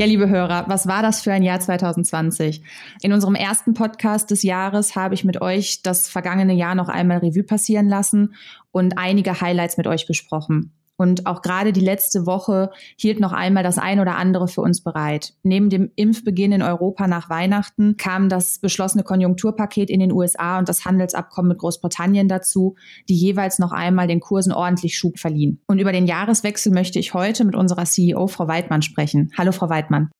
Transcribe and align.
Ja, 0.00 0.06
liebe 0.06 0.30
Hörer, 0.30 0.64
was 0.66 0.86
war 0.86 1.02
das 1.02 1.20
für 1.20 1.30
ein 1.30 1.42
Jahr 1.42 1.60
2020? 1.60 2.62
In 3.02 3.12
unserem 3.12 3.34
ersten 3.34 3.74
Podcast 3.74 4.30
des 4.30 4.42
Jahres 4.42 4.96
habe 4.96 5.12
ich 5.12 5.24
mit 5.26 5.42
euch 5.42 5.82
das 5.82 6.08
vergangene 6.08 6.54
Jahr 6.54 6.74
noch 6.74 6.88
einmal 6.88 7.18
Revue 7.18 7.42
passieren 7.42 7.86
lassen 7.86 8.34
und 8.72 8.96
einige 8.96 9.42
Highlights 9.42 9.76
mit 9.76 9.86
euch 9.86 10.06
besprochen. 10.06 10.72
Und 11.00 11.24
auch 11.24 11.40
gerade 11.40 11.72
die 11.72 11.80
letzte 11.80 12.26
Woche 12.26 12.70
hielt 12.94 13.20
noch 13.20 13.32
einmal 13.32 13.62
das 13.62 13.78
ein 13.78 14.00
oder 14.00 14.16
andere 14.16 14.48
für 14.48 14.60
uns 14.60 14.82
bereit. 14.82 15.32
Neben 15.42 15.70
dem 15.70 15.90
Impfbeginn 15.96 16.52
in 16.52 16.60
Europa 16.60 17.06
nach 17.06 17.30
Weihnachten 17.30 17.96
kam 17.96 18.28
das 18.28 18.58
beschlossene 18.58 19.02
Konjunkturpaket 19.02 19.88
in 19.88 20.00
den 20.00 20.12
USA 20.12 20.58
und 20.58 20.68
das 20.68 20.84
Handelsabkommen 20.84 21.48
mit 21.48 21.58
Großbritannien 21.58 22.28
dazu, 22.28 22.76
die 23.08 23.14
jeweils 23.14 23.58
noch 23.58 23.72
einmal 23.72 24.08
den 24.08 24.20
Kursen 24.20 24.52
ordentlich 24.52 24.98
Schub 24.98 25.18
verliehen. 25.18 25.62
Und 25.66 25.78
über 25.78 25.92
den 25.92 26.06
Jahreswechsel 26.06 26.70
möchte 26.70 26.98
ich 26.98 27.14
heute 27.14 27.46
mit 27.46 27.54
unserer 27.54 27.86
CEO 27.86 28.26
Frau 28.26 28.46
Weidmann 28.46 28.82
sprechen. 28.82 29.32
Hallo, 29.38 29.52
Frau 29.52 29.70
Weidmann. 29.70 30.10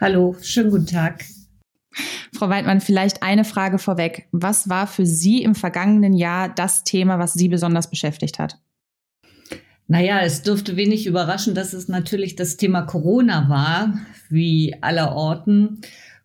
Hallo, 0.00 0.36
schönen 0.40 0.70
guten 0.70 0.86
Tag. 0.86 1.22
Frau 2.32 2.48
Weidmann, 2.48 2.80
vielleicht 2.80 3.22
eine 3.22 3.44
Frage 3.44 3.76
vorweg. 3.76 4.26
Was 4.32 4.70
war 4.70 4.86
für 4.86 5.04
Sie 5.04 5.42
im 5.42 5.54
vergangenen 5.54 6.14
Jahr 6.14 6.48
das 6.48 6.82
Thema, 6.82 7.18
was 7.18 7.34
Sie 7.34 7.50
besonders 7.50 7.90
beschäftigt 7.90 8.38
hat? 8.38 8.58
Naja, 9.86 10.20
es 10.20 10.42
dürfte 10.42 10.76
wenig 10.76 11.06
überraschen, 11.06 11.54
dass 11.54 11.72
es 11.72 11.88
natürlich 11.88 12.36
das 12.36 12.56
Thema 12.56 12.82
Corona 12.82 13.48
war, 13.48 13.98
wie 14.30 14.74
allerorten, 14.80 15.80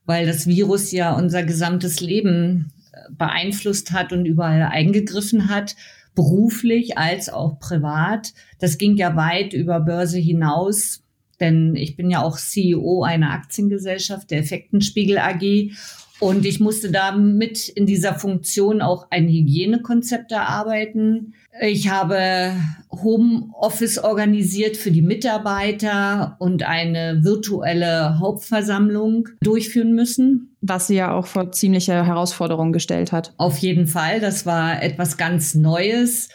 weil 0.05 0.25
das 0.25 0.47
Virus 0.47 0.91
ja 0.91 1.13
unser 1.13 1.43
gesamtes 1.43 1.99
Leben 1.99 2.71
äh, 2.93 3.11
beeinflusst 3.11 3.91
hat 3.91 4.13
und 4.13 4.25
überall 4.25 4.61
eingegriffen 4.63 5.49
hat, 5.49 5.75
beruflich 6.15 6.97
als 6.97 7.29
auch 7.29 7.59
privat. 7.59 8.33
Das 8.59 8.77
ging 8.77 8.95
ja 8.95 9.15
weit 9.15 9.53
über 9.53 9.81
Börse 9.81 10.19
hinaus, 10.19 11.03
denn 11.39 11.75
ich 11.75 11.95
bin 11.95 12.09
ja 12.09 12.21
auch 12.21 12.37
CEO 12.37 13.03
einer 13.03 13.31
Aktiengesellschaft, 13.31 14.31
der 14.31 14.39
Effektenspiegel 14.39 15.17
AG. 15.17 15.71
Und 16.19 16.45
ich 16.45 16.59
musste 16.59 16.91
da 16.91 17.13
mit 17.13 17.69
in 17.69 17.85
dieser 17.85 18.13
Funktion 18.13 18.81
auch 18.81 19.07
ein 19.09 19.27
Hygienekonzept 19.27 20.31
erarbeiten. 20.31 21.33
Ich 21.61 21.89
habe 21.89 22.53
Homeoffice 22.91 23.99
organisiert 23.99 24.77
für 24.77 24.91
die 24.91 25.01
Mitarbeiter 25.01 26.35
und 26.39 26.63
eine 26.63 27.23
virtuelle 27.23 28.19
Hauptversammlung 28.19 29.29
durchführen 29.41 29.93
müssen. 29.93 30.55
Was 30.61 30.87
sie 30.87 30.95
ja 30.95 31.13
auch 31.13 31.25
vor 31.25 31.51
ziemliche 31.51 32.05
Herausforderungen 32.05 32.73
gestellt 32.73 33.11
hat. 33.11 33.33
Auf 33.37 33.57
jeden 33.59 33.87
Fall. 33.87 34.19
Das 34.19 34.45
war 34.45 34.83
etwas 34.83 35.17
ganz 35.17 35.55
Neues. 35.55 36.29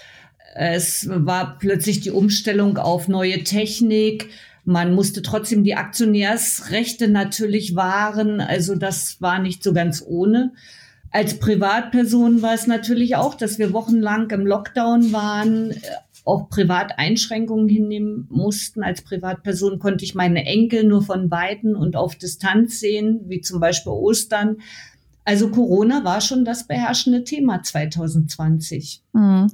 Es 0.55 1.09
war 1.11 1.59
plötzlich 1.59 2.01
die 2.01 2.11
Umstellung 2.11 2.79
auf 2.79 3.09
neue 3.09 3.45
Technik. 3.45 4.31
Man 4.65 4.95
musste 4.95 5.23
trotzdem 5.23 5.65
die 5.65 5.75
Aktionärsrechte 5.75 7.09
natürlich 7.09 7.77
wahren. 7.77 8.41
Also 8.41 8.75
das 8.75 9.21
war 9.21 9.39
nicht 9.39 9.63
so 9.63 9.73
ganz 9.73 10.03
ohne. 10.07 10.53
Als 11.11 11.39
Privatperson 11.39 12.43
war 12.43 12.55
es 12.55 12.67
natürlich 12.67 13.15
auch, 13.17 13.35
dass 13.35 13.59
wir 13.59 13.73
wochenlang 13.73 14.31
im 14.31 14.47
Lockdown 14.47 15.13
waren, 15.13 15.71
äh, 15.71 15.77
auch 16.25 16.49
Privateinschränkungen 16.49 17.69
hinnehmen 17.69 18.27
mussten. 18.31 18.83
Als 18.83 19.03
Privatperson 19.03 19.79
konnte 19.79 20.05
ich 20.05 20.15
meine 20.15 20.45
Enkel 20.45 20.85
nur 20.85 21.03
von 21.03 21.31
Weitem 21.31 21.77
und 21.77 21.97
auf 21.97 22.17
Distanz 22.17 22.81
sehen, 22.81 23.21
wie 23.27 23.43
zum 23.43 23.61
Beispiel 23.61 23.93
Ostern. 23.93 24.57
Also 25.27 25.51
Corona 25.51 26.05
war 26.05 26.21
schon 26.21 26.45
das 26.45 26.67
beherrschende 26.67 27.25
Thema 27.25 27.63
2020. 27.63 29.03
Mhm. 29.13 29.51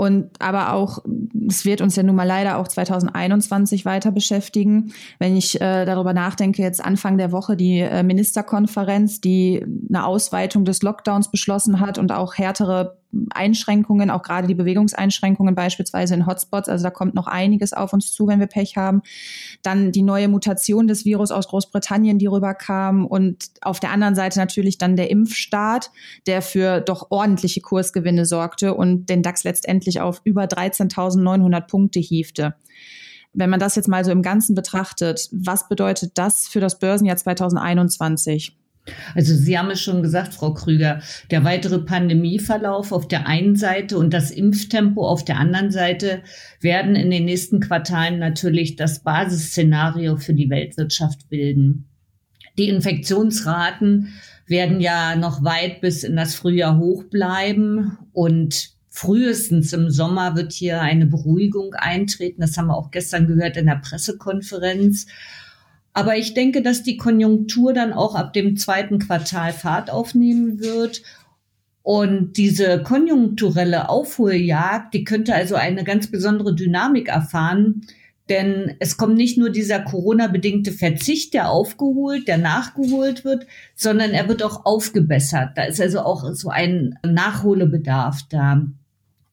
Und 0.00 0.30
aber 0.38 0.72
auch, 0.72 1.04
es 1.46 1.66
wird 1.66 1.82
uns 1.82 1.94
ja 1.94 2.02
nun 2.02 2.16
mal 2.16 2.26
leider 2.26 2.56
auch 2.56 2.66
2021 2.66 3.84
weiter 3.84 4.10
beschäftigen. 4.10 4.94
Wenn 5.18 5.36
ich 5.36 5.60
äh, 5.60 5.84
darüber 5.84 6.14
nachdenke, 6.14 6.62
jetzt 6.62 6.82
Anfang 6.82 7.18
der 7.18 7.32
Woche 7.32 7.54
die 7.54 7.80
äh, 7.80 8.02
Ministerkonferenz, 8.02 9.20
die 9.20 9.62
eine 9.90 10.06
Ausweitung 10.06 10.64
des 10.64 10.80
Lockdowns 10.80 11.30
beschlossen 11.30 11.80
hat 11.80 11.98
und 11.98 12.12
auch 12.12 12.38
härtere 12.38 12.96
Einschränkungen, 13.30 14.10
auch 14.10 14.22
gerade 14.22 14.46
die 14.46 14.54
Bewegungseinschränkungen 14.54 15.54
beispielsweise 15.54 16.14
in 16.14 16.26
Hotspots. 16.26 16.68
Also 16.68 16.84
da 16.84 16.90
kommt 16.90 17.14
noch 17.14 17.26
einiges 17.26 17.72
auf 17.72 17.92
uns 17.92 18.12
zu, 18.12 18.28
wenn 18.28 18.38
wir 18.38 18.46
Pech 18.46 18.76
haben. 18.76 19.02
Dann 19.62 19.92
die 19.92 20.02
neue 20.02 20.28
Mutation 20.28 20.86
des 20.86 21.04
Virus 21.04 21.32
aus 21.32 21.48
Großbritannien, 21.48 22.18
die 22.18 22.26
rüberkam. 22.26 23.06
Und 23.06 23.50
auf 23.62 23.80
der 23.80 23.90
anderen 23.90 24.14
Seite 24.14 24.38
natürlich 24.38 24.78
dann 24.78 24.96
der 24.96 25.10
Impfstart, 25.10 25.90
der 26.26 26.40
für 26.40 26.80
doch 26.80 27.10
ordentliche 27.10 27.60
Kursgewinne 27.60 28.26
sorgte 28.26 28.74
und 28.74 29.06
den 29.06 29.22
DAX 29.22 29.42
letztendlich 29.44 29.89
auf 29.98 30.20
über 30.22 30.44
13.900 30.44 31.66
Punkte 31.66 31.98
hiefte. 31.98 32.54
Wenn 33.32 33.50
man 33.50 33.60
das 33.60 33.74
jetzt 33.74 33.88
mal 33.88 34.04
so 34.04 34.12
im 34.12 34.22
Ganzen 34.22 34.54
betrachtet, 34.54 35.28
was 35.32 35.68
bedeutet 35.68 36.12
das 36.14 36.46
für 36.46 36.60
das 36.60 36.78
Börsenjahr 36.78 37.16
2021? 37.16 38.56
Also 39.14 39.34
Sie 39.34 39.58
haben 39.58 39.70
es 39.70 39.80
schon 39.80 40.02
gesagt, 40.02 40.34
Frau 40.34 40.54
Krüger, 40.54 41.00
der 41.30 41.44
weitere 41.44 41.78
Pandemieverlauf 41.78 42.92
auf 42.92 43.06
der 43.08 43.26
einen 43.26 43.56
Seite 43.56 43.98
und 43.98 44.12
das 44.12 44.30
Impftempo 44.30 45.06
auf 45.06 45.24
der 45.24 45.38
anderen 45.38 45.70
Seite 45.70 46.22
werden 46.60 46.96
in 46.96 47.10
den 47.10 47.24
nächsten 47.24 47.60
Quartalen 47.60 48.18
natürlich 48.18 48.76
das 48.76 49.00
Basisszenario 49.02 50.16
für 50.16 50.34
die 50.34 50.50
Weltwirtschaft 50.50 51.28
bilden. 51.28 51.86
Die 52.58 52.68
Infektionsraten 52.68 54.12
werden 54.46 54.80
ja 54.80 55.14
noch 55.14 55.44
weit 55.44 55.80
bis 55.80 56.02
in 56.02 56.16
das 56.16 56.34
Frühjahr 56.34 56.78
hoch 56.78 57.04
bleiben 57.04 57.98
und 58.12 58.70
frühestens 59.00 59.72
im 59.72 59.90
Sommer 59.90 60.36
wird 60.36 60.52
hier 60.52 60.82
eine 60.82 61.06
Beruhigung 61.06 61.72
eintreten. 61.72 62.42
Das 62.42 62.58
haben 62.58 62.66
wir 62.66 62.76
auch 62.76 62.90
gestern 62.90 63.26
gehört 63.26 63.56
in 63.56 63.64
der 63.66 63.80
Pressekonferenz. 63.82 65.06
Aber 65.94 66.16
ich 66.18 66.34
denke, 66.34 66.60
dass 66.60 66.82
die 66.82 66.98
Konjunktur 66.98 67.72
dann 67.72 67.94
auch 67.94 68.14
ab 68.14 68.34
dem 68.34 68.58
zweiten 68.58 68.98
Quartal 68.98 69.52
Fahrt 69.52 69.90
aufnehmen 69.90 70.60
wird. 70.60 71.02
Und 71.82 72.36
diese 72.36 72.82
konjunkturelle 72.82 73.88
Aufholjagd, 73.88 74.92
die 74.92 75.04
könnte 75.04 75.34
also 75.34 75.54
eine 75.54 75.82
ganz 75.82 76.10
besondere 76.10 76.54
Dynamik 76.54 77.08
erfahren. 77.08 77.86
Denn 78.28 78.76
es 78.80 78.98
kommt 78.98 79.16
nicht 79.16 79.38
nur 79.38 79.48
dieser 79.48 79.80
Corona-bedingte 79.80 80.72
Verzicht, 80.72 81.32
der 81.32 81.48
aufgeholt, 81.48 82.28
der 82.28 82.36
nachgeholt 82.36 83.24
wird, 83.24 83.46
sondern 83.74 84.10
er 84.10 84.28
wird 84.28 84.42
auch 84.42 84.66
aufgebessert. 84.66 85.52
Da 85.56 85.64
ist 85.64 85.80
also 85.80 86.00
auch 86.00 86.34
so 86.34 86.50
ein 86.50 86.98
Nachholbedarf 87.02 88.20
da. 88.28 88.66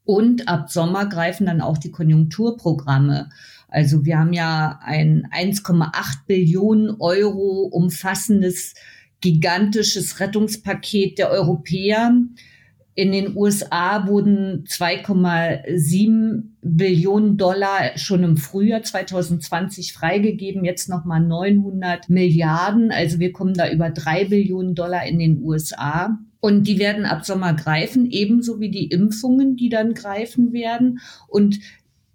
Und 0.07 0.47
ab 0.47 0.71
Sommer 0.71 1.05
greifen 1.07 1.47
dann 1.47 1.59
auch 1.59 1.77
die 1.77 1.91
Konjunkturprogramme. 1.91 3.27
Also 3.67 4.05
wir 4.05 4.17
haben 4.17 4.31
ja 4.31 4.79
ein 4.81 5.27
1,8 5.33 6.19
Billionen 6.25 6.95
Euro 7.01 7.63
umfassendes 7.69 8.73
gigantisches 9.19 10.21
Rettungspaket 10.21 11.17
der 11.17 11.29
Europäer. 11.29 12.13
In 12.95 13.11
den 13.11 13.35
USA 13.35 14.07
wurden 14.07 14.63
2,7 14.63 16.43
Billionen 16.75 17.37
Dollar 17.37 17.97
schon 17.97 18.23
im 18.23 18.37
Frühjahr 18.37 18.83
2020 18.83 19.93
freigegeben, 19.93 20.65
jetzt 20.65 20.89
nochmal 20.89 21.21
900 21.21 22.09
Milliarden. 22.09 22.91
Also 22.91 23.19
wir 23.19 23.31
kommen 23.31 23.53
da 23.53 23.69
über 23.71 23.89
drei 23.89 24.25
Billionen 24.25 24.75
Dollar 24.75 25.05
in 25.05 25.19
den 25.19 25.41
USA. 25.41 26.19
Und 26.39 26.67
die 26.67 26.79
werden 26.79 27.05
ab 27.05 27.25
Sommer 27.25 27.53
greifen, 27.53 28.09
ebenso 28.09 28.59
wie 28.59 28.69
die 28.69 28.87
Impfungen, 28.87 29.55
die 29.55 29.69
dann 29.69 29.93
greifen 29.93 30.53
werden. 30.53 30.99
Und 31.27 31.59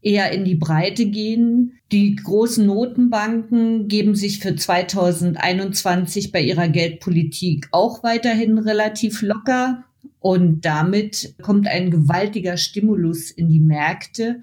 eher 0.03 0.33
in 0.33 0.45
die 0.45 0.57
Breite 0.57 1.07
gehen. 1.07 1.79
Die 1.93 2.17
großen 2.17 2.67
Notenbanken 2.67 3.89
geben 3.89 4.15
sich 4.15 4.41
für 4.41 4.55
2021 4.55 6.33
bei 6.33 6.43
ihrer 6.43 6.69
Geldpolitik 6.69 7.69
auch 7.71 8.03
weiterhin 8.03 8.59
relativ 8.59 9.23
locker. 9.23 9.85
Und 10.23 10.65
damit 10.65 11.35
kommt 11.43 11.67
ein 11.67 11.91
gewaltiger 11.91 12.57
Stimulus 12.57 13.33
in 13.33 13.49
die 13.49 13.59
Märkte. 13.59 14.41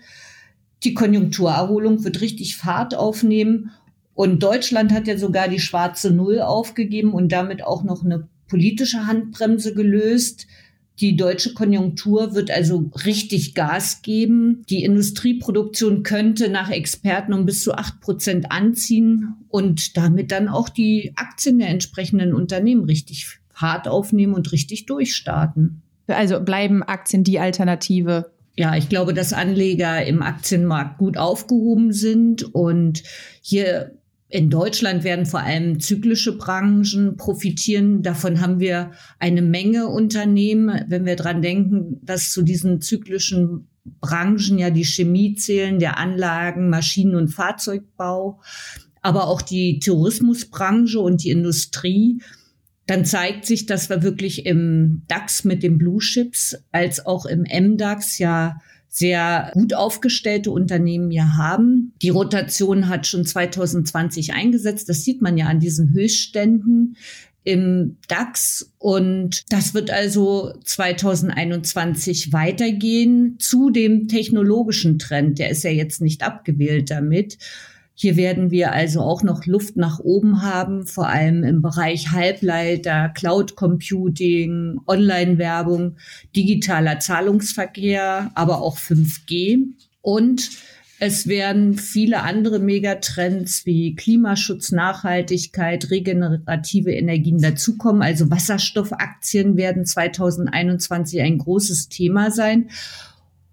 Die 0.83 0.93
Konjunkturerholung 0.93 2.03
wird 2.03 2.19
richtig 2.19 2.57
Fahrt 2.57 2.95
aufnehmen. 2.95 3.71
Und 4.13 4.43
Deutschland 4.43 4.91
hat 4.91 5.07
ja 5.07 5.17
sogar 5.17 5.47
die 5.47 5.59
schwarze 5.59 6.11
Null 6.11 6.41
aufgegeben 6.41 7.13
und 7.13 7.31
damit 7.31 7.63
auch 7.63 7.83
noch 7.83 8.03
eine 8.03 8.27
politische 8.49 9.07
Handbremse 9.07 9.73
gelöst. 9.73 10.47
Die 10.99 11.15
deutsche 11.15 11.53
Konjunktur 11.53 12.35
wird 12.35 12.51
also 12.51 12.91
richtig 13.05 13.55
Gas 13.55 14.01
geben. 14.01 14.63
Die 14.69 14.83
Industrieproduktion 14.83 16.03
könnte 16.03 16.49
nach 16.49 16.69
Experten 16.69 17.31
um 17.31 17.45
bis 17.45 17.63
zu 17.63 17.73
acht 17.73 18.01
Prozent 18.01 18.51
anziehen 18.51 19.35
und 19.47 19.95
damit 19.95 20.33
dann 20.33 20.49
auch 20.49 20.67
die 20.67 21.13
Aktien 21.15 21.59
der 21.59 21.69
entsprechenden 21.69 22.33
Unternehmen 22.33 22.83
richtig 22.83 23.38
hart 23.61 23.88
aufnehmen 23.88 24.33
und 24.33 24.51
richtig 24.51 24.85
durchstarten. 24.85 25.81
Also 26.07 26.39
bleiben 26.39 26.81
Aktien 26.83 27.23
die 27.23 27.39
Alternative 27.39 28.31
ja, 28.59 28.75
ich 28.75 28.89
glaube, 28.89 29.13
dass 29.13 29.31
Anleger 29.31 30.06
im 30.06 30.21
Aktienmarkt 30.21 30.97
gut 30.97 31.17
aufgehoben 31.17 31.94
sind 31.94 32.44
und 32.53 33.03
hier 33.41 33.94
in 34.27 34.50
Deutschland 34.50 35.06
werden 35.06 35.25
vor 35.25 35.39
allem 35.39 35.79
zyklische 35.79 36.38
Branchen 36.38 37.15
profitieren. 37.15 38.03
Davon 38.03 38.41
haben 38.41 38.59
wir 38.59 38.91
eine 39.17 39.41
Menge 39.41 39.88
Unternehmen. 39.88 40.83
Wenn 40.89 41.05
wir 41.05 41.15
dran 41.15 41.41
denken, 41.41 42.01
dass 42.03 42.31
zu 42.31 42.41
diesen 42.41 42.81
zyklischen 42.81 43.69
Branchen 44.01 44.59
ja 44.59 44.71
die 44.71 44.83
Chemie 44.83 45.35
zählen, 45.35 45.79
der 45.79 45.97
Anlagen, 45.97 46.69
Maschinen- 46.69 47.15
und 47.15 47.29
Fahrzeugbau. 47.29 48.41
aber 49.01 49.27
auch 49.29 49.41
die 49.41 49.79
Tourismusbranche 49.79 51.00
und 51.00 51.23
die 51.23 51.29
Industrie, 51.29 52.21
dann 52.89 53.06
zeigt 53.06 53.45
sich, 53.45 53.68
dass 53.68 53.88
wir 53.91 54.01
wirklich 54.01 54.47
im 54.47 55.03
DAX 55.07 55.44
mit 55.44 55.62
den 55.62 55.77
Blue 55.77 56.00
Chips 56.00 56.57
als 56.71 57.06
auch 57.06 57.27
im 57.27 57.41
MDAX 57.44 58.18
ja 58.18 58.59
sehr 58.88 59.51
gut 59.53 59.75
aufgestellte 59.75 60.50
Unternehmen 60.50 61.12
ja 61.12 61.38
haben. 61.38 61.94
Die 62.01 62.09
Rotation 62.09 62.89
hat 62.89 63.06
schon 63.06 63.27
2020 63.27 64.33
eingesetzt. 64.33 64.89
Das 64.89 65.03
sieht 65.03 65.21
man 65.21 65.38
ja 65.38 65.45
an 65.45 65.59
diesen 65.59 65.94
Höchstständen 65.94 66.97
im 67.44 67.97
DAX 68.07 68.74
und 68.80 69.44
das 69.50 69.75
wird 69.75 69.91
also 69.91 70.53
2021 70.63 72.33
weitergehen 72.33 73.36
zu 73.38 73.69
dem 73.69 74.07
technologischen 74.07 74.97
Trend. 74.97 75.38
Der 75.38 75.51
ist 75.51 75.63
ja 75.63 75.69
jetzt 75.69 76.01
nicht 76.01 76.24
abgewählt 76.24 76.89
damit. 76.89 77.38
Hier 78.01 78.16
werden 78.16 78.50
wir 78.50 78.72
also 78.72 79.01
auch 79.01 79.24
noch 79.24 79.46
Luft 79.46 79.75
nach 79.75 80.00
oben 80.00 80.42
haben, 80.42 80.88
vor 80.88 81.10
allem 81.10 81.44
im 81.44 81.62
Bereich 81.62 82.12
Halbleiter, 82.12 83.10
Cloud 83.10 83.57
Computing, 83.57 84.80
Online-Werbung, 84.88 85.98
digitaler 86.34 87.01
Zahlungsverkehr, 87.01 88.31
aber 88.36 88.62
auch 88.62 88.78
5G. 88.78 89.74
Und 90.00 90.50
es 91.00 91.28
werden 91.28 91.78
viele 91.78 92.24
andere 92.24 92.60
Megatrends 92.60 93.66
wie 93.66 93.96
Klimaschutz, 93.96 94.72
Nachhaltigkeit, 94.72 95.92
regenerative 95.92 96.94
Energien 96.94 97.42
dazukommen. 97.42 98.01
Also 98.01 98.31
Wasserstoffaktien 98.31 99.57
werden 99.57 99.86
2021 99.86 101.19
ein 101.19 101.38
großes 101.38 101.90
Thema 101.90 102.31
sein. 102.31 102.69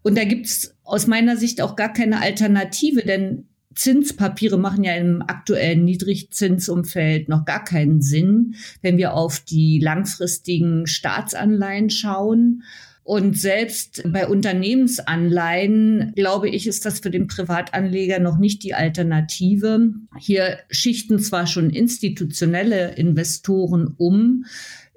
Und 0.02 0.16
da 0.16 0.22
gibt 0.22 0.46
es 0.46 0.76
aus 0.84 1.08
meiner 1.08 1.36
Sicht 1.36 1.60
auch 1.60 1.74
gar 1.74 1.92
keine 1.92 2.22
Alternative, 2.22 3.02
denn 3.02 3.48
Zinspapiere 3.76 4.58
machen 4.58 4.82
ja 4.84 4.94
im 4.94 5.22
aktuellen 5.22 5.84
Niedrigzinsumfeld 5.84 7.28
noch 7.28 7.44
gar 7.44 7.62
keinen 7.62 8.00
Sinn, 8.00 8.56
wenn 8.82 8.96
wir 8.96 9.14
auf 9.14 9.40
die 9.40 9.78
langfristigen 9.78 10.86
Staatsanleihen 10.86 11.90
schauen. 11.90 12.62
Und 13.04 13.38
selbst 13.38 14.02
bei 14.06 14.26
Unternehmensanleihen, 14.26 16.12
glaube 16.16 16.48
ich, 16.48 16.66
ist 16.66 16.84
das 16.84 16.98
für 16.98 17.10
den 17.10 17.28
Privatanleger 17.28 18.18
noch 18.18 18.38
nicht 18.38 18.64
die 18.64 18.74
Alternative. 18.74 19.90
Hier 20.18 20.58
schichten 20.70 21.20
zwar 21.20 21.46
schon 21.46 21.70
institutionelle 21.70 22.96
Investoren 22.96 23.94
um 23.96 24.44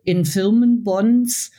in 0.04 0.26
Firmenbonds, 0.26 1.52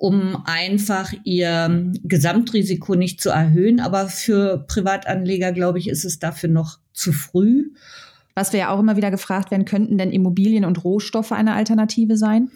um 0.00 0.44
einfach 0.46 1.12
ihr 1.24 1.92
Gesamtrisiko 2.04 2.94
nicht 2.94 3.20
zu 3.20 3.28
erhöhen. 3.28 3.80
Aber 3.80 4.08
für 4.08 4.64
Privatanleger, 4.66 5.52
glaube 5.52 5.78
ich, 5.78 5.90
ist 5.90 6.06
es 6.06 6.18
dafür 6.18 6.48
noch 6.48 6.78
zu 6.94 7.12
früh. 7.12 7.70
Was 8.34 8.54
wir 8.54 8.60
ja 8.60 8.70
auch 8.70 8.80
immer 8.80 8.96
wieder 8.96 9.10
gefragt 9.10 9.50
werden, 9.50 9.66
könnten 9.66 9.98
denn 9.98 10.10
Immobilien 10.10 10.64
und 10.64 10.82
Rohstoffe 10.84 11.32
eine 11.32 11.52
Alternative 11.52 12.16
sein? 12.16 12.50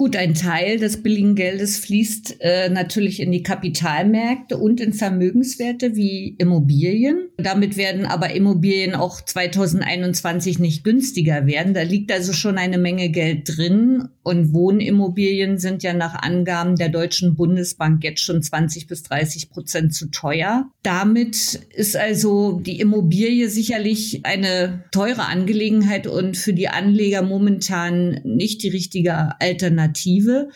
Gut, 0.00 0.16
ein 0.16 0.32
Teil 0.32 0.78
des 0.78 1.02
billigen 1.02 1.34
Geldes 1.34 1.76
fließt 1.76 2.36
äh, 2.40 2.70
natürlich 2.70 3.20
in 3.20 3.30
die 3.32 3.42
Kapitalmärkte 3.42 4.56
und 4.56 4.80
in 4.80 4.94
Vermögenswerte 4.94 5.94
wie 5.94 6.36
Immobilien. 6.38 7.28
Damit 7.36 7.76
werden 7.76 8.06
aber 8.06 8.34
Immobilien 8.34 8.94
auch 8.94 9.20
2021 9.20 10.58
nicht 10.58 10.84
günstiger 10.84 11.44
werden. 11.44 11.74
Da 11.74 11.82
liegt 11.82 12.10
also 12.12 12.32
schon 12.32 12.56
eine 12.56 12.78
Menge 12.78 13.10
Geld 13.10 13.58
drin. 13.58 14.08
Und 14.22 14.54
Wohnimmobilien 14.54 15.58
sind 15.58 15.82
ja 15.82 15.92
nach 15.92 16.14
Angaben 16.14 16.76
der 16.76 16.88
Deutschen 16.88 17.36
Bundesbank 17.36 18.02
jetzt 18.02 18.22
schon 18.22 18.42
20 18.42 18.86
bis 18.86 19.02
30 19.02 19.50
Prozent 19.50 19.94
zu 19.94 20.06
teuer. 20.10 20.70
Damit 20.82 21.60
ist 21.74 21.96
also 21.96 22.60
die 22.64 22.80
Immobilie 22.80 23.50
sicherlich 23.50 24.24
eine 24.24 24.84
teure 24.92 25.26
Angelegenheit 25.26 26.06
und 26.06 26.38
für 26.38 26.54
die 26.54 26.68
Anleger 26.68 27.20
momentan 27.20 28.20
nicht 28.24 28.62
die 28.62 28.70
richtige 28.70 29.38
Alternative. 29.40 29.89
Alternative, 29.90 30.48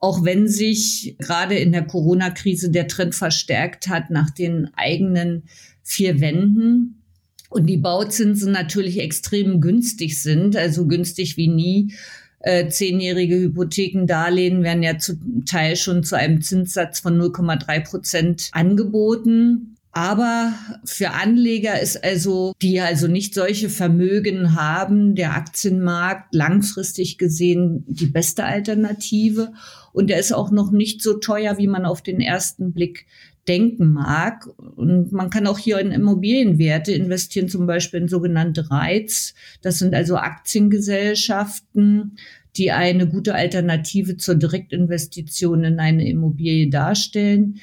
auch 0.00 0.24
wenn 0.24 0.48
sich 0.48 1.16
gerade 1.18 1.54
in 1.54 1.72
der 1.72 1.86
Corona-Krise 1.86 2.70
der 2.70 2.88
Trend 2.88 3.14
verstärkt 3.14 3.88
hat 3.88 4.10
nach 4.10 4.30
den 4.30 4.70
eigenen 4.74 5.44
vier 5.82 6.20
Wänden 6.20 7.02
und 7.48 7.66
die 7.66 7.78
Bauzinsen 7.78 8.52
natürlich 8.52 9.00
extrem 9.00 9.60
günstig 9.60 10.20
sind, 10.20 10.56
also 10.56 10.86
günstig 10.86 11.36
wie 11.36 11.48
nie. 11.48 11.94
Äh, 12.40 12.68
zehnjährige 12.68 13.36
Hypothekendarlehen 13.36 14.62
werden 14.62 14.82
ja 14.82 14.98
zum 14.98 15.46
Teil 15.46 15.76
schon 15.76 16.04
zu 16.04 16.16
einem 16.16 16.42
Zinssatz 16.42 17.00
von 17.00 17.18
0,3 17.18 17.80
Prozent 17.80 18.50
angeboten. 18.52 19.73
Aber 19.96 20.54
für 20.84 21.12
Anleger 21.12 21.80
ist 21.80 22.02
also, 22.02 22.52
die 22.60 22.80
also 22.80 23.06
nicht 23.06 23.32
solche 23.32 23.68
Vermögen 23.68 24.56
haben, 24.56 25.14
der 25.14 25.36
Aktienmarkt 25.36 26.34
langfristig 26.34 27.16
gesehen 27.16 27.84
die 27.86 28.06
beste 28.06 28.42
Alternative. 28.42 29.52
Und 29.92 30.10
er 30.10 30.18
ist 30.18 30.32
auch 30.32 30.50
noch 30.50 30.72
nicht 30.72 31.00
so 31.00 31.14
teuer, 31.14 31.58
wie 31.58 31.68
man 31.68 31.84
auf 31.84 32.02
den 32.02 32.20
ersten 32.20 32.72
Blick 32.72 33.06
denken 33.46 33.92
mag. 33.92 34.48
Und 34.74 35.12
man 35.12 35.30
kann 35.30 35.46
auch 35.46 35.58
hier 35.58 35.78
in 35.78 35.92
Immobilienwerte 35.92 36.90
investieren, 36.90 37.48
zum 37.48 37.68
Beispiel 37.68 38.00
in 38.00 38.08
sogenannte 38.08 38.72
Reiz. 38.72 39.32
Das 39.62 39.78
sind 39.78 39.94
also 39.94 40.16
Aktiengesellschaften, 40.16 42.16
die 42.56 42.72
eine 42.72 43.06
gute 43.06 43.36
Alternative 43.36 44.16
zur 44.16 44.34
Direktinvestition 44.34 45.62
in 45.62 45.78
eine 45.78 46.08
Immobilie 46.08 46.68
darstellen. 46.68 47.60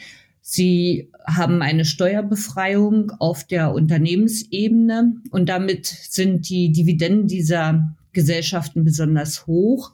Sie 0.53 1.09
haben 1.25 1.61
eine 1.61 1.85
Steuerbefreiung 1.85 3.11
auf 3.19 3.45
der 3.45 3.73
Unternehmensebene 3.73 5.15
und 5.29 5.47
damit 5.47 5.85
sind 5.85 6.49
die 6.49 6.73
Dividenden 6.73 7.27
dieser 7.27 7.95
Gesellschaften 8.11 8.83
besonders 8.83 9.47
hoch. 9.47 9.93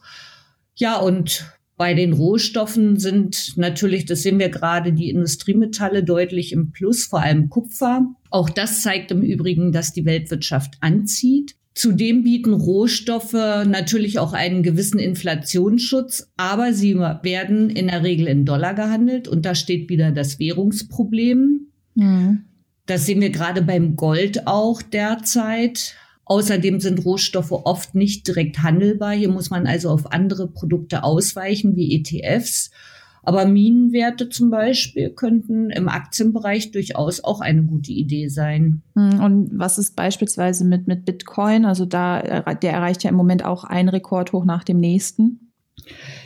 Ja, 0.73 0.97
und 0.97 1.45
bei 1.75 1.93
den 1.93 2.13
Rohstoffen 2.13 2.97
sind 2.97 3.55
natürlich, 3.55 4.05
das 4.05 4.23
sehen 4.23 4.39
wir 4.39 4.49
gerade, 4.49 4.93
die 4.93 5.11
Industriemetalle 5.11 6.03
deutlich 6.03 6.53
im 6.53 6.71
Plus, 6.71 7.05
vor 7.05 7.21
allem 7.21 7.49
Kupfer. 7.51 8.07
Auch 8.31 8.49
das 8.49 8.81
zeigt 8.81 9.11
im 9.11 9.21
Übrigen, 9.21 9.71
dass 9.71 9.93
die 9.93 10.05
Weltwirtschaft 10.05 10.77
anzieht. 10.79 11.55
Zudem 11.77 12.23
bieten 12.23 12.53
Rohstoffe 12.53 13.33
natürlich 13.33 14.17
auch 14.17 14.33
einen 14.33 14.63
gewissen 14.63 14.97
Inflationsschutz, 14.97 16.27
aber 16.35 16.73
sie 16.73 16.97
werden 16.97 17.69
in 17.69 17.85
der 17.85 18.01
Regel 18.01 18.25
in 18.25 18.45
Dollar 18.45 18.73
gehandelt 18.73 19.27
und 19.27 19.45
da 19.45 19.53
steht 19.53 19.87
wieder 19.87 20.09
das 20.09 20.39
Währungsproblem. 20.39 21.67
Mhm. 21.93 22.45
Das 22.87 23.05
sehen 23.05 23.21
wir 23.21 23.29
gerade 23.29 23.61
beim 23.61 23.95
Gold 23.95 24.47
auch 24.47 24.81
derzeit. 24.81 25.93
Außerdem 26.25 26.79
sind 26.79 27.05
Rohstoffe 27.05 27.51
oft 27.51 27.93
nicht 27.93 28.27
direkt 28.27 28.63
handelbar. 28.63 29.11
Hier 29.11 29.29
muss 29.29 29.51
man 29.51 29.67
also 29.67 29.91
auf 29.91 30.11
andere 30.11 30.47
Produkte 30.47 31.03
ausweichen, 31.03 31.75
wie 31.75 31.93
ETFs. 31.93 32.71
Aber 33.27 33.45
Minenwerte 33.45 34.29
zum 34.29 34.49
Beispiel 34.49 35.09
könnten 35.09 35.69
im 35.69 35.89
Aktienbereich 35.89 36.71
durchaus 36.71 37.21
auch 37.21 37.41
eine 37.41 37.61
gute 37.63 37.91
Idee 37.91 38.29
sein. 38.29 38.83
Hm, 38.95 39.21
und 39.21 39.49
was 39.51 39.77
ist 39.77 39.97
beispielsweise 39.97 40.63
mit, 40.63 40.87
mit 40.87 41.03
Bitcoin? 41.03 41.65
Also 41.65 41.85
da, 41.85 42.21
der 42.21 42.71
erreicht 42.71 43.03
ja 43.03 43.09
im 43.09 43.17
Moment 43.17 43.43
auch 43.43 43.65
einen 43.65 43.89
Rekord 43.89 44.31
hoch 44.31 44.45
nach 44.45 44.63
dem 44.63 44.79
nächsten. 44.79 45.51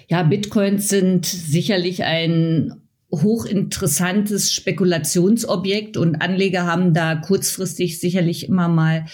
Ja, 0.09 0.21
Bitcoins 0.21 0.89
sind 0.89 1.25
sicherlich 1.25 2.03
ein 2.03 2.83
hochinteressantes 3.11 4.53
Spekulationsobjekt 4.53 5.97
und 5.97 6.21
Anleger 6.21 6.67
haben 6.67 6.93
da 6.93 7.15
kurzfristig 7.15 7.99
sicherlich 7.99 8.47
immer 8.47 8.67
mal 8.67 9.05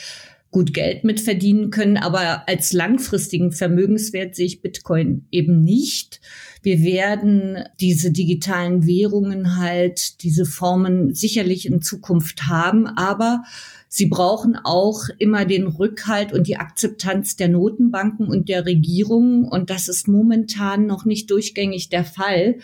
gut 0.51 0.73
Geld 0.73 1.03
mit 1.03 1.19
verdienen 1.19 1.69
können. 1.71 1.97
Aber 1.97 2.47
als 2.47 2.73
langfristigen 2.73 3.51
Vermögenswert 3.51 4.35
sehe 4.35 4.45
ich 4.45 4.61
Bitcoin 4.61 5.25
eben 5.31 5.63
nicht. 5.63 6.21
Wir 6.63 6.81
werden 6.81 7.63
diese 7.79 8.11
digitalen 8.11 8.85
Währungen 8.85 9.57
halt, 9.57 10.23
diese 10.23 10.45
Formen 10.45 11.13
sicherlich 11.13 11.65
in 11.65 11.81
Zukunft 11.81 12.47
haben, 12.47 12.87
aber 12.87 13.43
sie 13.89 14.07
brauchen 14.07 14.57
auch 14.63 15.03
immer 15.19 15.45
den 15.45 15.67
Rückhalt 15.67 16.33
und 16.33 16.47
die 16.47 16.57
Akzeptanz 16.57 17.35
der 17.35 17.49
Notenbanken 17.49 18.27
und 18.27 18.49
der 18.49 18.65
Regierungen. 18.65 19.45
Und 19.45 19.69
das 19.69 19.87
ist 19.87 20.07
momentan 20.07 20.87
noch 20.87 21.05
nicht 21.05 21.29
durchgängig 21.31 21.89
der 21.89 22.03
Fall. 22.03 22.57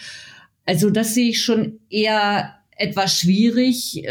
Also 0.66 0.90
das 0.90 1.14
sehe 1.14 1.30
ich 1.30 1.42
schon 1.42 1.80
eher 1.90 2.56
etwas 2.78 3.20
schwierig. 3.20 4.04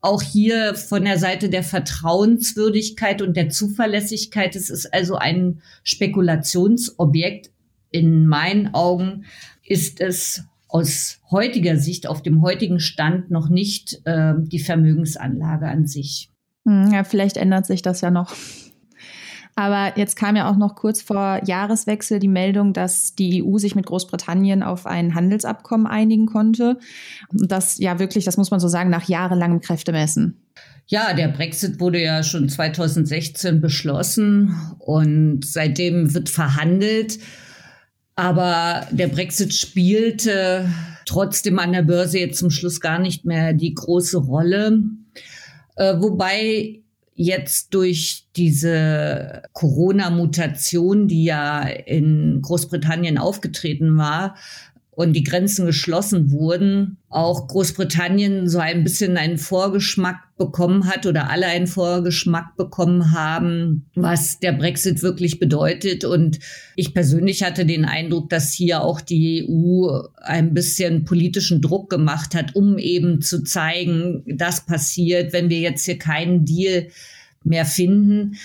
Auch 0.00 0.22
hier 0.22 0.74
von 0.74 1.04
der 1.04 1.18
Seite 1.18 1.50
der 1.50 1.62
Vertrauenswürdigkeit 1.62 3.20
und 3.20 3.36
der 3.36 3.50
Zuverlässigkeit. 3.50 4.56
Es 4.56 4.70
ist 4.70 4.92
also 4.94 5.16
ein 5.16 5.60
Spekulationsobjekt. 5.82 7.50
In 7.90 8.26
meinen 8.26 8.72
Augen 8.74 9.24
ist 9.62 10.00
es 10.00 10.44
aus 10.68 11.18
heutiger 11.30 11.76
Sicht, 11.76 12.06
auf 12.06 12.22
dem 12.22 12.42
heutigen 12.42 12.80
Stand 12.80 13.30
noch 13.30 13.48
nicht 13.48 14.00
äh, 14.04 14.34
die 14.38 14.60
Vermögensanlage 14.60 15.66
an 15.66 15.86
sich. 15.86 16.30
Hm, 16.64 16.92
ja, 16.92 17.04
vielleicht 17.04 17.36
ändert 17.36 17.66
sich 17.66 17.82
das 17.82 18.00
ja 18.00 18.10
noch. 18.10 18.34
Aber 19.60 19.98
jetzt 19.98 20.16
kam 20.16 20.36
ja 20.36 20.50
auch 20.50 20.56
noch 20.56 20.74
kurz 20.74 21.02
vor 21.02 21.42
Jahreswechsel 21.44 22.18
die 22.18 22.28
Meldung, 22.28 22.72
dass 22.72 23.14
die 23.14 23.44
EU 23.44 23.58
sich 23.58 23.74
mit 23.74 23.84
Großbritannien 23.84 24.62
auf 24.62 24.86
ein 24.86 25.14
Handelsabkommen 25.14 25.86
einigen 25.86 26.24
konnte. 26.24 26.78
Das 27.30 27.78
ja 27.78 27.98
wirklich, 27.98 28.24
das 28.24 28.38
muss 28.38 28.50
man 28.50 28.58
so 28.58 28.68
sagen, 28.68 28.88
nach 28.88 29.06
jahrelangem 29.06 29.60
Kräftemessen. 29.60 30.40
Ja, 30.86 31.12
der 31.12 31.28
Brexit 31.28 31.78
wurde 31.78 32.02
ja 32.02 32.22
schon 32.22 32.48
2016 32.48 33.60
beschlossen 33.60 34.56
und 34.78 35.44
seitdem 35.44 36.14
wird 36.14 36.30
verhandelt. 36.30 37.18
Aber 38.16 38.86
der 38.90 39.08
Brexit 39.08 39.52
spielte 39.52 40.70
trotzdem 41.04 41.58
an 41.58 41.72
der 41.72 41.82
Börse 41.82 42.18
jetzt 42.18 42.38
zum 42.38 42.48
Schluss 42.48 42.80
gar 42.80 42.98
nicht 42.98 43.26
mehr 43.26 43.52
die 43.52 43.74
große 43.74 44.16
Rolle. 44.16 44.80
Äh, 45.76 46.00
wobei 46.00 46.80
jetzt 47.22 47.74
durch 47.74 48.28
diese 48.34 49.42
Corona-Mutation, 49.52 51.06
die 51.06 51.24
ja 51.24 51.60
in 51.60 52.40
Großbritannien 52.40 53.18
aufgetreten 53.18 53.98
war, 53.98 54.36
und 55.00 55.14
die 55.14 55.24
Grenzen 55.24 55.64
geschlossen 55.64 56.30
wurden, 56.30 56.98
auch 57.08 57.48
Großbritannien 57.48 58.50
so 58.50 58.58
ein 58.58 58.84
bisschen 58.84 59.16
einen 59.16 59.38
Vorgeschmack 59.38 60.36
bekommen 60.36 60.88
hat 60.88 61.06
oder 61.06 61.30
alle 61.30 61.46
einen 61.46 61.66
Vorgeschmack 61.66 62.54
bekommen 62.58 63.12
haben, 63.12 63.86
was 63.94 64.40
der 64.40 64.52
Brexit 64.52 65.02
wirklich 65.02 65.38
bedeutet. 65.38 66.04
Und 66.04 66.38
ich 66.76 66.92
persönlich 66.92 67.42
hatte 67.42 67.64
den 67.64 67.86
Eindruck, 67.86 68.28
dass 68.28 68.52
hier 68.52 68.82
auch 68.82 69.00
die 69.00 69.48
EU 69.48 70.02
ein 70.20 70.52
bisschen 70.52 71.06
politischen 71.06 71.62
Druck 71.62 71.88
gemacht 71.88 72.34
hat, 72.34 72.54
um 72.54 72.76
eben 72.76 73.22
zu 73.22 73.42
zeigen, 73.42 74.22
das 74.26 74.66
passiert, 74.66 75.32
wenn 75.32 75.48
wir 75.48 75.60
jetzt 75.60 75.86
hier 75.86 75.98
keinen 75.98 76.44
Deal 76.44 76.88
mehr 77.42 77.64
finden. 77.64 78.36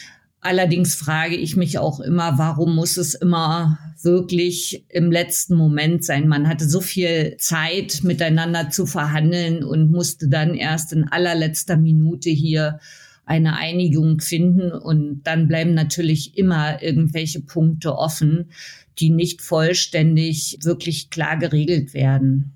Allerdings 0.45 0.93
frage 0.93 1.35
ich 1.35 1.55
mich 1.55 1.79
auch 1.79 1.99
immer, 1.99 2.37
warum 2.37 2.75
muss 2.75 2.97
es 2.97 3.15
immer 3.15 3.79
wirklich 4.03 4.85
im 4.89 5.11
letzten 5.11 5.55
Moment 5.55 6.05
sein? 6.05 6.27
Man 6.27 6.47
hatte 6.47 6.69
so 6.69 6.81
viel 6.81 7.35
Zeit, 7.39 8.01
miteinander 8.03 8.69
zu 8.69 8.85
verhandeln 8.85 9.63
und 9.63 9.89
musste 9.89 10.27
dann 10.27 10.53
erst 10.53 10.93
in 10.93 11.05
allerletzter 11.05 11.77
Minute 11.77 12.29
hier 12.29 12.79
eine 13.25 13.57
Einigung 13.57 14.19
finden. 14.19 14.71
Und 14.71 15.23
dann 15.23 15.47
bleiben 15.47 15.73
natürlich 15.73 16.37
immer 16.37 16.83
irgendwelche 16.83 17.41
Punkte 17.41 17.97
offen, 17.97 18.51
die 18.99 19.09
nicht 19.09 19.41
vollständig 19.41 20.59
wirklich 20.61 21.09
klar 21.09 21.39
geregelt 21.39 21.95
werden. 21.95 22.51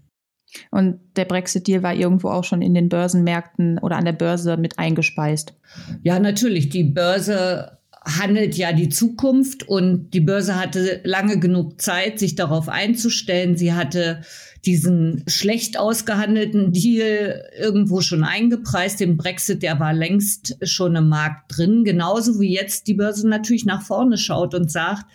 Und 0.69 0.99
der 1.15 1.25
Brexit-Deal 1.25 1.81
war 1.81 1.95
irgendwo 1.95 2.29
auch 2.29 2.43
schon 2.43 2.61
in 2.61 2.75
den 2.75 2.87
Börsenmärkten 2.87 3.79
oder 3.79 3.97
an 3.97 4.05
der 4.05 4.13
Börse 4.13 4.57
mit 4.57 4.77
eingespeist. 4.77 5.55
Ja, 6.03 6.19
natürlich. 6.19 6.69
Die 6.69 6.83
Börse 6.83 7.78
handelt 8.05 8.55
ja 8.55 8.71
die 8.71 8.89
Zukunft 8.89 9.67
und 9.67 10.11
die 10.13 10.21
Börse 10.21 10.55
hatte 10.55 11.01
lange 11.03 11.39
genug 11.39 11.81
Zeit, 11.81 12.19
sich 12.19 12.35
darauf 12.35 12.69
einzustellen. 12.69 13.57
Sie 13.57 13.73
hatte 13.73 14.21
diesen 14.65 15.23
schlecht 15.27 15.77
ausgehandelten 15.77 16.71
Deal 16.71 17.43
irgendwo 17.57 18.01
schon 18.01 18.23
eingepreist. 18.23 18.99
Den 18.99 19.17
Brexit, 19.17 19.63
der 19.63 19.79
war 19.79 19.93
längst 19.93 20.57
schon 20.63 20.95
im 20.95 21.09
Markt 21.09 21.57
drin. 21.57 21.83
Genauso 21.83 22.39
wie 22.39 22.53
jetzt 22.53 22.87
die 22.87 22.93
Börse 22.93 23.27
natürlich 23.27 23.65
nach 23.65 23.81
vorne 23.81 24.17
schaut 24.17 24.53
und 24.53 24.71
sagt, 24.71 25.05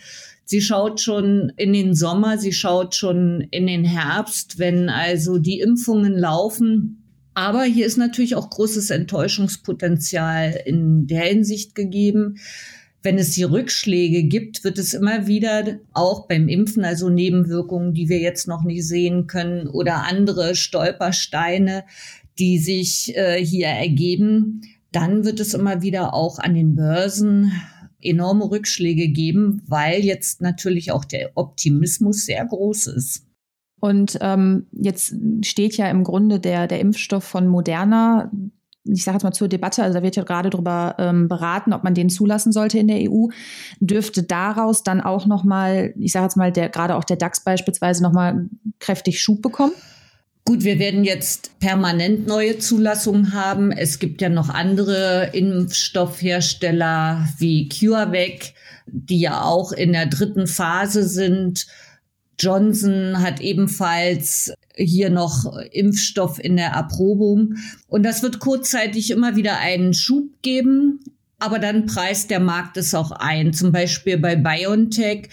sie 0.45 0.61
schaut 0.61 1.01
schon 1.01 1.51
in 1.57 1.73
den 1.73 1.95
Sommer, 1.95 2.37
sie 2.37 2.53
schaut 2.53 2.95
schon 2.95 3.41
in 3.51 3.67
den 3.67 3.83
Herbst, 3.83 4.59
wenn 4.59 4.89
also 4.89 5.37
die 5.37 5.59
Impfungen 5.59 6.17
laufen. 6.17 7.04
Aber 7.35 7.63
hier 7.63 7.85
ist 7.85 7.97
natürlich 7.97 8.35
auch 8.35 8.49
großes 8.49 8.89
Enttäuschungspotenzial 8.89 10.59
in 10.65 11.05
der 11.05 11.25
Hinsicht 11.25 11.75
gegeben 11.75 12.39
wenn 13.05 13.19
es 13.19 13.33
hier 13.33 13.51
Rückschläge 13.51 14.23
gibt, 14.23 14.63
wird 14.63 14.79
es 14.79 14.95
immer 14.95 15.27
wieder 15.27 15.79
auch 15.93 16.27
beim 16.27 16.49
Impfen, 16.49 16.83
also 16.83 17.07
Nebenwirkungen, 17.07 17.93
die 17.93 18.09
wir 18.09 18.17
jetzt 18.17 18.47
noch 18.47 18.63
nicht 18.63 18.85
sehen 18.85 19.27
können 19.27 19.67
oder 19.67 20.03
andere 20.03 20.55
Stolpersteine, 20.55 21.85
die 22.39 22.57
sich 22.57 23.15
äh, 23.15 23.45
hier 23.45 23.67
ergeben, 23.67 24.61
dann 24.91 25.23
wird 25.23 25.39
es 25.39 25.53
immer 25.53 25.83
wieder 25.83 26.13
auch 26.13 26.39
an 26.39 26.55
den 26.55 26.75
Börsen 26.75 27.51
enorme 28.01 28.49
Rückschläge 28.49 29.09
geben, 29.09 29.61
weil 29.67 30.03
jetzt 30.03 30.41
natürlich 30.41 30.91
auch 30.91 31.05
der 31.05 31.31
Optimismus 31.35 32.25
sehr 32.25 32.43
groß 32.45 32.87
ist. 32.87 33.23
Und 33.85 34.17
ähm, 34.21 34.65
jetzt 34.71 35.13
steht 35.43 35.77
ja 35.77 35.87
im 35.89 36.03
Grunde 36.03 36.39
der, 36.39 36.65
der 36.65 36.79
Impfstoff 36.79 37.23
von 37.23 37.47
Moderna 37.47 38.31
ich 38.87 39.03
sage 39.03 39.15
jetzt 39.15 39.23
mal 39.23 39.31
zur 39.31 39.47
Debatte, 39.47 39.81
also 39.81 39.97
da 39.97 40.03
wird 40.03 40.15
ja 40.15 40.23
gerade 40.23 40.51
darüber 40.51 40.95
ähm, 40.99 41.27
beraten, 41.27 41.73
ob 41.73 41.83
man 41.83 41.95
den 41.95 42.09
zulassen 42.09 42.51
sollte 42.51 42.77
in 42.77 42.87
der 42.87 42.99
EU, 43.09 43.29
dürfte 43.79 44.21
daraus 44.21 44.83
dann 44.83 45.01
auch 45.01 45.25
nochmal, 45.25 45.95
ich 45.97 46.11
sage 46.11 46.25
jetzt 46.25 46.37
mal, 46.37 46.51
der, 46.51 46.69
gerade 46.69 46.95
auch 46.95 47.03
der 47.03 47.17
DAX 47.17 47.43
beispielsweise 47.43 48.03
nochmal 48.03 48.47
kräftig 48.79 49.23
Schub 49.23 49.41
bekommen? 49.41 49.73
Gut, 50.45 50.63
wir 50.63 50.77
werden 50.77 51.03
jetzt 51.03 51.57
permanent 51.59 52.27
neue 52.27 52.59
Zulassungen 52.59 53.33
haben. 53.33 53.71
Es 53.71 53.97
gibt 53.97 54.21
ja 54.21 54.29
noch 54.29 54.49
andere 54.49 55.31
Impfstoffhersteller 55.33 57.27
wie 57.39 57.67
CureVac, 57.67 58.53
die 58.85 59.21
ja 59.21 59.41
auch 59.41 59.71
in 59.71 59.93
der 59.93 60.05
dritten 60.05 60.45
Phase 60.45 61.07
sind. 61.07 61.65
Johnson 62.39 63.21
hat 63.21 63.41
ebenfalls 63.41 64.53
hier 64.75 65.09
noch 65.09 65.55
Impfstoff 65.71 66.43
in 66.43 66.57
der 66.57 66.69
Erprobung. 66.69 67.55
Und 67.87 68.03
das 68.03 68.23
wird 68.23 68.39
kurzzeitig 68.39 69.11
immer 69.11 69.35
wieder 69.35 69.59
einen 69.59 69.93
Schub 69.93 70.41
geben. 70.41 70.99
Aber 71.39 71.59
dann 71.59 71.85
preist 71.85 72.29
der 72.29 72.39
Markt 72.39 72.77
es 72.77 72.93
auch 72.93 73.11
ein. 73.11 73.53
Zum 73.53 73.71
Beispiel 73.71 74.17
bei 74.17 74.35
BioNTech, 74.35 75.29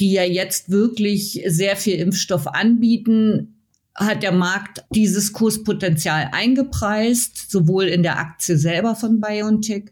die 0.00 0.12
ja 0.12 0.24
jetzt 0.24 0.70
wirklich 0.70 1.42
sehr 1.46 1.76
viel 1.76 1.96
Impfstoff 1.96 2.46
anbieten, 2.48 3.54
hat 3.94 4.24
der 4.24 4.32
Markt 4.32 4.84
dieses 4.90 5.32
Kurspotenzial 5.32 6.30
eingepreist, 6.32 7.50
sowohl 7.50 7.84
in 7.84 8.02
der 8.02 8.18
Aktie 8.18 8.56
selber 8.56 8.96
von 8.96 9.20
BioNTech 9.20 9.84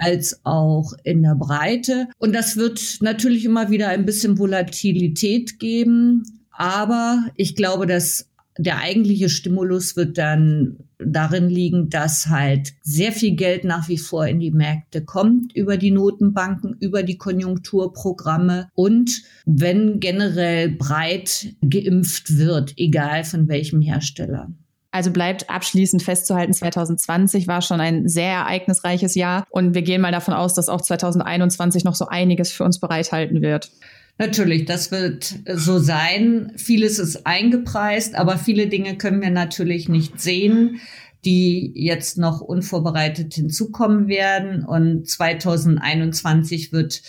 als 0.00 0.40
auch 0.44 0.92
in 1.04 1.22
der 1.22 1.34
Breite. 1.34 2.08
Und 2.18 2.34
das 2.34 2.56
wird 2.56 2.98
natürlich 3.00 3.44
immer 3.44 3.70
wieder 3.70 3.88
ein 3.88 4.06
bisschen 4.06 4.38
Volatilität 4.38 5.58
geben. 5.58 6.24
Aber 6.50 7.26
ich 7.36 7.54
glaube, 7.54 7.86
dass 7.86 8.30
der 8.58 8.78
eigentliche 8.78 9.28
Stimulus 9.28 9.96
wird 9.96 10.18
dann 10.18 10.76
darin 10.98 11.48
liegen, 11.48 11.88
dass 11.88 12.26
halt 12.26 12.74
sehr 12.82 13.12
viel 13.12 13.34
Geld 13.34 13.64
nach 13.64 13.88
wie 13.88 13.96
vor 13.96 14.26
in 14.26 14.40
die 14.40 14.50
Märkte 14.50 15.02
kommt 15.02 15.54
über 15.54 15.76
die 15.78 15.90
Notenbanken, 15.90 16.76
über 16.78 17.02
die 17.02 17.16
Konjunkturprogramme 17.16 18.68
und 18.74 19.22
wenn 19.46 20.00
generell 20.00 20.70
breit 20.70 21.54
geimpft 21.62 22.36
wird, 22.36 22.74
egal 22.76 23.24
von 23.24 23.48
welchem 23.48 23.80
Hersteller. 23.80 24.52
Also 24.92 25.12
bleibt 25.12 25.48
abschließend 25.48 26.02
festzuhalten, 26.02 26.52
2020 26.52 27.46
war 27.46 27.62
schon 27.62 27.80
ein 27.80 28.08
sehr 28.08 28.32
ereignisreiches 28.32 29.14
Jahr 29.14 29.46
und 29.50 29.74
wir 29.74 29.82
gehen 29.82 30.00
mal 30.00 30.10
davon 30.10 30.34
aus, 30.34 30.54
dass 30.54 30.68
auch 30.68 30.80
2021 30.80 31.84
noch 31.84 31.94
so 31.94 32.06
einiges 32.08 32.50
für 32.50 32.64
uns 32.64 32.80
bereithalten 32.80 33.40
wird. 33.40 33.70
Natürlich, 34.18 34.66
das 34.66 34.90
wird 34.90 35.34
so 35.54 35.78
sein. 35.78 36.52
Vieles 36.56 36.98
ist 36.98 37.26
eingepreist, 37.26 38.16
aber 38.16 38.36
viele 38.36 38.66
Dinge 38.66 38.98
können 38.98 39.22
wir 39.22 39.30
natürlich 39.30 39.88
nicht 39.88 40.20
sehen, 40.20 40.80
die 41.24 41.72
jetzt 41.74 42.18
noch 42.18 42.40
unvorbereitet 42.40 43.32
hinzukommen 43.32 44.08
werden. 44.08 44.64
Und 44.64 45.08
2021 45.08 46.72
wird 46.72 47.02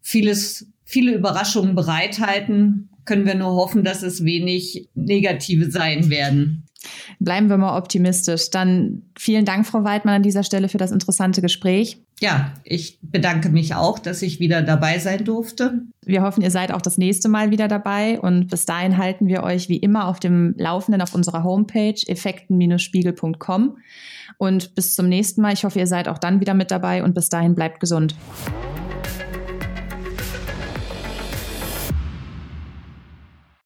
vieles, 0.00 0.66
viele 0.84 1.14
Überraschungen 1.14 1.74
bereithalten. 1.74 2.90
Können 3.04 3.26
wir 3.26 3.36
nur 3.36 3.54
hoffen, 3.54 3.84
dass 3.84 4.02
es 4.02 4.24
wenig 4.24 4.88
negative 4.94 5.70
sein 5.70 6.10
werden. 6.10 6.67
Bleiben 7.28 7.50
wir 7.50 7.58
mal 7.58 7.76
optimistisch. 7.76 8.48
Dann 8.48 9.02
vielen 9.14 9.44
Dank, 9.44 9.66
Frau 9.66 9.84
Weidmann, 9.84 10.14
an 10.14 10.22
dieser 10.22 10.42
Stelle 10.42 10.70
für 10.70 10.78
das 10.78 10.92
interessante 10.92 11.42
Gespräch. 11.42 12.02
Ja, 12.20 12.54
ich 12.64 12.98
bedanke 13.02 13.50
mich 13.50 13.74
auch, 13.74 13.98
dass 13.98 14.22
ich 14.22 14.40
wieder 14.40 14.62
dabei 14.62 14.98
sein 14.98 15.26
durfte. 15.26 15.82
Wir 16.06 16.22
hoffen, 16.22 16.42
ihr 16.42 16.50
seid 16.50 16.72
auch 16.72 16.80
das 16.80 16.96
nächste 16.96 17.28
Mal 17.28 17.50
wieder 17.50 17.68
dabei 17.68 18.18
und 18.18 18.46
bis 18.46 18.64
dahin 18.64 18.96
halten 18.96 19.26
wir 19.26 19.42
euch 19.42 19.68
wie 19.68 19.76
immer 19.76 20.08
auf 20.08 20.20
dem 20.20 20.54
Laufenden 20.56 21.02
auf 21.02 21.14
unserer 21.14 21.44
Homepage 21.44 22.00
effekten-spiegel.com 22.06 23.76
und 24.38 24.74
bis 24.74 24.94
zum 24.94 25.10
nächsten 25.10 25.42
Mal. 25.42 25.52
Ich 25.52 25.64
hoffe, 25.64 25.80
ihr 25.80 25.86
seid 25.86 26.08
auch 26.08 26.16
dann 26.16 26.40
wieder 26.40 26.54
mit 26.54 26.70
dabei 26.70 27.04
und 27.04 27.14
bis 27.14 27.28
dahin 27.28 27.54
bleibt 27.54 27.78
gesund. 27.78 28.14